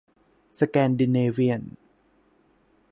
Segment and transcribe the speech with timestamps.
[0.59, 1.61] สแกนดิเนเวียน